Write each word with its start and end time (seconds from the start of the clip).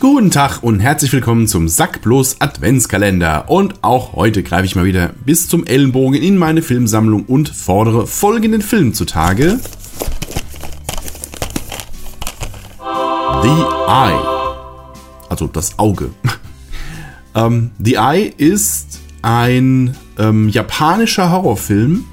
Guten 0.00 0.30
Tag 0.30 0.62
und 0.62 0.80
herzlich 0.80 1.12
willkommen 1.12 1.46
zum 1.46 1.68
Sackblos 1.68 2.40
Adventskalender. 2.40 3.50
Und 3.50 3.84
auch 3.84 4.14
heute 4.14 4.42
greife 4.42 4.64
ich 4.64 4.74
mal 4.74 4.86
wieder 4.86 5.10
bis 5.26 5.46
zum 5.46 5.66
Ellenbogen 5.66 6.22
in 6.22 6.38
meine 6.38 6.62
Filmsammlung 6.62 7.26
und 7.26 7.50
fordere 7.50 8.06
folgenden 8.06 8.62
Film 8.62 8.94
zutage. 8.94 9.60
The 12.78 13.48
Eye. 13.88 14.18
Also 15.28 15.48
das 15.48 15.78
Auge. 15.78 16.08
ähm, 17.34 17.70
The 17.78 17.96
Eye 17.96 18.32
ist 18.38 19.00
ein 19.20 19.94
ähm, 20.18 20.48
japanischer 20.48 21.30
Horrorfilm, 21.30 22.06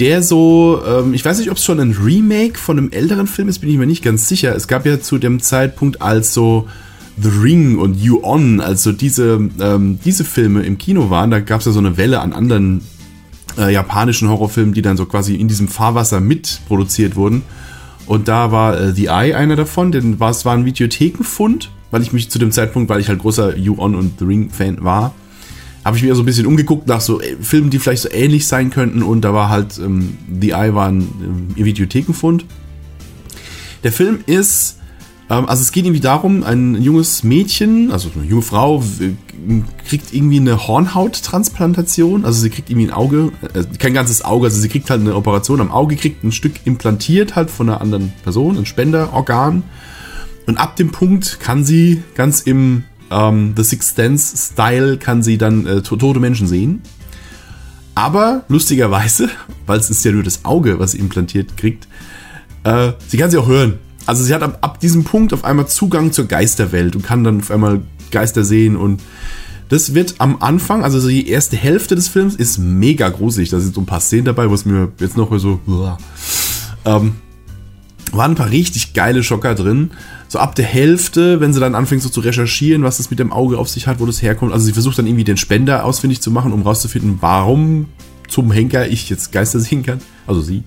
der 0.00 0.24
so, 0.24 0.82
ähm, 0.84 1.14
ich 1.14 1.24
weiß 1.24 1.38
nicht, 1.38 1.52
ob 1.52 1.58
es 1.58 1.64
schon 1.64 1.78
ein 1.78 1.92
Remake 1.92 2.58
von 2.58 2.78
einem 2.78 2.90
älteren 2.90 3.28
Film 3.28 3.46
ist, 3.46 3.60
bin 3.60 3.70
ich 3.70 3.76
mir 3.76 3.86
nicht 3.86 4.02
ganz 4.02 4.26
sicher. 4.26 4.56
Es 4.56 4.66
gab 4.66 4.84
ja 4.84 5.00
zu 5.00 5.18
dem 5.18 5.40
Zeitpunkt, 5.40 6.02
als 6.02 6.34
so 6.34 6.66
The 7.20 7.28
Ring 7.28 7.78
und 7.78 7.96
You 8.00 8.22
On, 8.22 8.60
also 8.60 8.92
diese, 8.92 9.48
ähm, 9.60 9.98
diese 10.04 10.24
Filme 10.24 10.62
im 10.62 10.76
Kino 10.76 11.08
waren, 11.08 11.30
da 11.30 11.40
gab 11.40 11.60
es 11.60 11.66
ja 11.66 11.72
so 11.72 11.78
eine 11.78 11.96
Welle 11.96 12.20
an 12.20 12.32
anderen 12.32 12.82
äh, 13.56 13.72
japanischen 13.72 14.28
Horrorfilmen, 14.28 14.74
die 14.74 14.82
dann 14.82 14.96
so 14.96 15.06
quasi 15.06 15.34
in 15.34 15.48
diesem 15.48 15.68
Fahrwasser 15.68 16.20
mitproduziert 16.20 17.16
wurden. 17.16 17.42
Und 18.06 18.28
da 18.28 18.52
war 18.52 18.78
äh, 18.78 18.92
The 18.92 19.06
Eye 19.06 19.34
einer 19.34 19.56
davon, 19.56 19.92
denn 19.92 20.18
es 20.20 20.44
war 20.44 20.54
ein 20.54 20.64
Videothekenfund, 20.64 21.70
weil 21.90 22.02
ich 22.02 22.12
mich 22.12 22.30
zu 22.30 22.38
dem 22.38 22.52
Zeitpunkt, 22.52 22.90
weil 22.90 23.00
ich 23.00 23.08
halt 23.08 23.20
großer 23.20 23.56
You 23.56 23.76
On 23.78 23.94
und 23.94 24.18
The 24.18 24.24
Ring 24.24 24.50
Fan 24.50 24.84
war, 24.84 25.14
habe 25.84 25.96
ich 25.96 26.02
mir 26.02 26.14
so 26.14 26.22
ein 26.22 26.26
bisschen 26.26 26.46
umgeguckt 26.46 26.86
nach 26.86 27.00
so 27.00 27.20
äh, 27.20 27.36
Filmen, 27.40 27.70
die 27.70 27.78
vielleicht 27.78 28.02
so 28.02 28.10
ähnlich 28.10 28.46
sein 28.46 28.70
könnten 28.70 29.02
und 29.02 29.22
da 29.22 29.32
war 29.32 29.48
halt 29.48 29.78
ähm, 29.78 30.18
The 30.40 30.50
Eye 30.50 30.74
war 30.74 30.88
ein 30.88 31.54
äh, 31.56 31.64
Videothekenfund. 31.64 32.44
Der 33.84 33.92
Film 33.92 34.18
ist 34.26 34.75
ähm, 34.75 34.75
also 35.28 35.62
es 35.62 35.72
geht 35.72 35.84
irgendwie 35.84 36.00
darum, 36.00 36.44
ein 36.44 36.80
junges 36.80 37.24
Mädchen, 37.24 37.90
also 37.90 38.10
eine 38.14 38.24
junge 38.24 38.42
Frau, 38.42 38.82
kriegt 39.88 40.12
irgendwie 40.12 40.38
eine 40.38 40.66
Hornhauttransplantation. 40.66 42.24
Also 42.24 42.40
sie 42.40 42.50
kriegt 42.50 42.70
irgendwie 42.70 42.88
ein 42.88 42.92
Auge, 42.92 43.32
äh, 43.54 43.64
kein 43.78 43.94
ganzes 43.94 44.24
Auge, 44.24 44.46
also 44.46 44.60
sie 44.60 44.68
kriegt 44.68 44.88
halt 44.88 45.00
eine 45.00 45.14
Operation 45.14 45.60
am 45.60 45.70
Auge, 45.72 45.96
kriegt 45.96 46.22
ein 46.22 46.32
Stück 46.32 46.64
implantiert 46.64 47.34
halt 47.34 47.50
von 47.50 47.68
einer 47.68 47.80
anderen 47.80 48.12
Person, 48.22 48.56
ein 48.56 48.66
Spenderorgan. 48.66 49.64
Und 50.46 50.58
ab 50.58 50.76
dem 50.76 50.92
Punkt 50.92 51.40
kann 51.40 51.64
sie 51.64 52.02
ganz 52.14 52.40
im 52.40 52.84
ähm, 53.10 53.54
The 53.56 53.64
Sixth 53.64 53.98
Dance 53.98 54.36
Style 54.36 54.96
kann 54.96 55.22
sie 55.22 55.38
dann 55.38 55.66
äh, 55.66 55.82
tote 55.82 56.20
Menschen 56.20 56.46
sehen. 56.46 56.82
Aber 57.94 58.44
lustigerweise, 58.48 59.28
weil 59.66 59.80
es 59.80 59.90
ist 59.90 60.04
ja 60.04 60.12
nur 60.12 60.22
das 60.22 60.44
Auge, 60.44 60.78
was 60.78 60.92
sie 60.92 60.98
implantiert 60.98 61.56
kriegt, 61.56 61.88
äh, 62.62 62.92
sie 63.08 63.16
kann 63.16 63.30
sie 63.30 63.38
auch 63.38 63.48
hören. 63.48 63.78
Also 64.06 64.24
sie 64.24 64.32
hat 64.32 64.42
ab, 64.42 64.58
ab 64.60 64.80
diesem 64.80 65.04
Punkt 65.04 65.32
auf 65.32 65.44
einmal 65.44 65.66
Zugang 65.66 66.12
zur 66.12 66.26
Geisterwelt 66.26 66.96
und 66.96 67.02
kann 67.02 67.24
dann 67.24 67.40
auf 67.40 67.50
einmal 67.50 67.82
Geister 68.10 68.44
sehen 68.44 68.76
und 68.76 69.02
das 69.68 69.94
wird 69.94 70.14
am 70.18 70.40
Anfang, 70.40 70.84
also 70.84 71.00
so 71.00 71.08
die 71.08 71.28
erste 71.28 71.56
Hälfte 71.56 71.96
des 71.96 72.06
Films 72.06 72.36
ist 72.36 72.58
mega 72.58 73.08
gruselig. 73.08 73.50
Da 73.50 73.58
sind 73.58 73.74
so 73.74 73.80
ein 73.80 73.86
paar 73.86 74.00
Szenen 74.00 74.24
dabei, 74.24 74.48
wo 74.48 74.54
es 74.54 74.64
mir 74.64 74.92
jetzt 75.00 75.16
noch 75.16 75.36
so 75.38 75.60
ähm, 76.84 77.16
waren 78.12 78.32
ein 78.32 78.36
paar 78.36 78.50
richtig 78.50 78.94
geile 78.94 79.24
Schocker 79.24 79.54
drin. 79.54 79.90
So 80.28 80.38
ab 80.38 80.54
der 80.54 80.64
Hälfte, 80.64 81.40
wenn 81.40 81.52
sie 81.52 81.60
dann 81.60 81.74
anfängt 81.74 82.02
so 82.02 82.08
zu 82.08 82.20
recherchieren, 82.20 82.84
was 82.84 82.98
das 82.98 83.10
mit 83.10 83.18
dem 83.18 83.32
Auge 83.32 83.58
auf 83.58 83.68
sich 83.68 83.88
hat, 83.88 83.98
wo 83.98 84.06
das 84.06 84.22
herkommt. 84.22 84.52
Also 84.52 84.66
sie 84.66 84.72
versucht 84.72 84.98
dann 84.98 85.06
irgendwie 85.06 85.24
den 85.24 85.36
Spender 85.36 85.84
ausfindig 85.84 86.20
zu 86.20 86.30
machen, 86.30 86.52
um 86.52 86.62
rauszufinden, 86.62 87.18
warum 87.20 87.86
zum 88.28 88.52
Henker 88.52 88.88
ich 88.88 89.08
jetzt 89.08 89.32
Geister 89.32 89.58
sehen 89.60 89.84
kann. 89.84 90.00
Also 90.26 90.40
sie. 90.40 90.62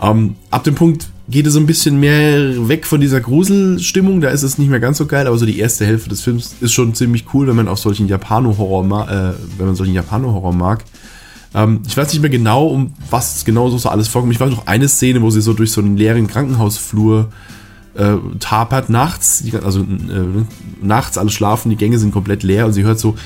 Ähm, 0.00 0.36
ab 0.50 0.64
dem 0.64 0.74
Punkt 0.74 1.08
geht 1.30 1.46
es 1.46 1.52
so 1.52 1.60
ein 1.60 1.66
bisschen 1.66 2.00
mehr 2.00 2.68
weg 2.68 2.86
von 2.86 3.00
dieser 3.00 3.20
Gruselstimmung, 3.20 4.20
da 4.20 4.30
ist 4.30 4.42
es 4.42 4.58
nicht 4.58 4.70
mehr 4.70 4.80
ganz 4.80 4.98
so 4.98 5.06
geil, 5.06 5.26
aber 5.26 5.36
so 5.36 5.44
die 5.44 5.58
erste 5.58 5.84
Hälfte 5.84 6.08
des 6.08 6.22
Films 6.22 6.56
ist 6.60 6.72
schon 6.72 6.94
ziemlich 6.94 7.26
cool, 7.34 7.46
wenn 7.46 7.56
man 7.56 7.68
auch 7.68 7.76
solchen 7.76 8.08
Japano-Horror 8.08 9.34
äh, 9.60 9.84
Japano-Horror 9.84 10.54
mag. 10.54 10.84
Ähm, 11.54 11.80
ich 11.86 11.96
weiß 11.96 12.12
nicht 12.12 12.22
mehr 12.22 12.30
genau, 12.30 12.66
um 12.66 12.94
was 13.10 13.44
genau 13.44 13.68
so 13.68 13.88
alles 13.88 14.08
vorkommt. 14.08 14.32
Ich 14.32 14.40
weiß 14.40 14.50
noch 14.50 14.66
eine 14.66 14.88
Szene, 14.88 15.20
wo 15.22 15.30
sie 15.30 15.40
so 15.40 15.52
durch 15.52 15.72
so 15.72 15.80
einen 15.80 15.96
leeren 15.96 16.26
Krankenhausflur 16.28 17.28
äh, 17.94 18.14
tapert 18.38 18.88
nachts, 18.88 19.44
also 19.62 19.80
äh, 19.80 20.44
nachts 20.80 21.18
alle 21.18 21.30
schlafen, 21.30 21.70
die 21.70 21.76
Gänge 21.76 21.98
sind 21.98 22.12
komplett 22.12 22.42
leer 22.42 22.66
und 22.66 22.72
sie 22.72 22.84
hört 22.84 22.98
so 22.98 23.16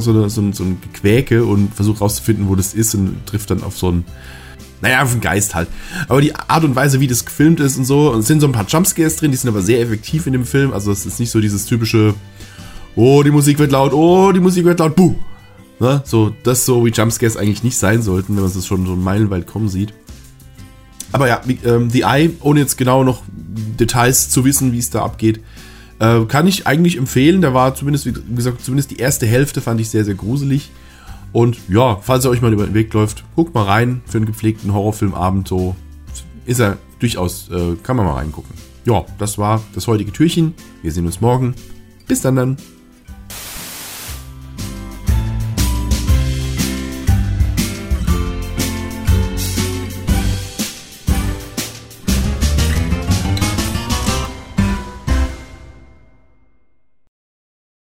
so, 0.00 0.28
so, 0.28 0.52
so 0.52 0.62
ein 0.62 0.80
Gequäke 0.80 1.44
und 1.44 1.74
versucht 1.74 2.00
rauszufinden, 2.00 2.48
wo 2.48 2.54
das 2.54 2.74
ist 2.74 2.94
und 2.94 3.26
trifft 3.26 3.50
dann 3.50 3.62
auf 3.62 3.76
so 3.76 3.88
einen, 3.88 4.04
naja, 4.80 5.02
auf 5.02 5.12
einen 5.12 5.20
Geist 5.20 5.54
halt. 5.54 5.68
Aber 6.08 6.20
die 6.20 6.34
Art 6.34 6.64
und 6.64 6.76
Weise, 6.76 7.00
wie 7.00 7.06
das 7.06 7.24
gefilmt 7.24 7.60
ist 7.60 7.76
und 7.76 7.84
so, 7.84 8.12
und 8.12 8.20
es 8.20 8.26
sind 8.26 8.40
so 8.40 8.46
ein 8.46 8.52
paar 8.52 8.66
Jumpscares 8.66 9.16
drin, 9.16 9.30
die 9.30 9.36
sind 9.36 9.48
aber 9.48 9.62
sehr 9.62 9.80
effektiv 9.80 10.26
in 10.26 10.32
dem 10.32 10.44
Film. 10.44 10.72
Also 10.72 10.92
es 10.92 11.06
ist 11.06 11.20
nicht 11.20 11.30
so 11.30 11.40
dieses 11.40 11.66
typische, 11.66 12.14
oh, 12.94 13.22
die 13.22 13.30
Musik 13.30 13.58
wird 13.58 13.72
laut, 13.72 13.92
oh, 13.92 14.32
die 14.32 14.40
Musik 14.40 14.64
wird 14.64 14.80
laut, 14.80 14.96
buh. 14.96 15.14
Ne? 15.78 16.02
So, 16.04 16.34
das 16.42 16.64
so 16.64 16.84
wie 16.84 16.90
Jumpscares 16.90 17.36
eigentlich 17.36 17.62
nicht 17.62 17.78
sein 17.78 18.02
sollten, 18.02 18.36
wenn 18.36 18.42
man 18.42 18.50
es 18.50 18.66
schon 18.66 18.86
so 18.86 18.96
meilenweit 18.96 19.46
kommen 19.46 19.68
sieht. 19.68 19.92
Aber 21.12 21.28
ja, 21.28 21.40
ähm, 21.64 21.90
The 21.90 22.02
Eye, 22.02 22.30
ohne 22.40 22.60
jetzt 22.60 22.76
genau 22.76 23.04
noch 23.04 23.22
Details 23.28 24.28
zu 24.28 24.44
wissen, 24.44 24.72
wie 24.72 24.78
es 24.78 24.90
da 24.90 25.02
abgeht, 25.02 25.40
äh, 25.98 26.20
kann 26.24 26.46
ich 26.46 26.66
eigentlich 26.66 26.96
empfehlen. 26.96 27.40
Da 27.42 27.54
war 27.54 27.74
zumindest, 27.74 28.06
wie 28.06 28.34
gesagt, 28.34 28.64
zumindest 28.64 28.90
die 28.90 28.96
erste 28.96 29.26
Hälfte 29.26 29.60
fand 29.60 29.80
ich 29.80 29.88
sehr, 29.88 30.04
sehr 30.04 30.14
gruselig. 30.14 30.70
Und 31.36 31.58
ja, 31.68 31.96
falls 32.00 32.24
er 32.24 32.30
euch 32.30 32.40
mal 32.40 32.50
über 32.50 32.64
den 32.64 32.72
Weg 32.72 32.94
läuft, 32.94 33.22
guckt 33.34 33.54
mal 33.54 33.64
rein 33.64 34.00
für 34.06 34.16
einen 34.16 34.24
gepflegten 34.24 34.72
Horrorfilmabend. 34.72 35.46
So 35.46 35.76
ist 36.46 36.60
er 36.60 36.78
durchaus, 36.98 37.50
äh, 37.50 37.76
kann 37.82 37.96
man 37.96 38.06
mal 38.06 38.14
reingucken. 38.14 38.54
Ja, 38.86 39.04
das 39.18 39.36
war 39.36 39.62
das 39.74 39.86
heutige 39.86 40.12
Türchen. 40.12 40.54
Wir 40.80 40.92
sehen 40.92 41.04
uns 41.04 41.20
morgen. 41.20 41.54
Bis 42.08 42.22
dann 42.22 42.36
dann. 42.36 42.56